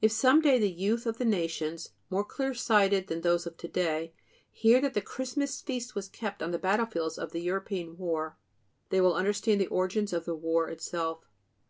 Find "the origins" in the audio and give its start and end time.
9.60-10.14